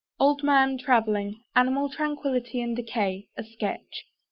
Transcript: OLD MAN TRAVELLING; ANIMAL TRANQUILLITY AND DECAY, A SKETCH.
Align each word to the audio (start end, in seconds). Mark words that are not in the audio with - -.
OLD 0.19 0.41
MAN 0.43 0.79
TRAVELLING; 0.79 1.43
ANIMAL 1.55 1.89
TRANQUILLITY 1.89 2.59
AND 2.59 2.75
DECAY, 2.75 3.27
A 3.37 3.43
SKETCH. 3.43 4.05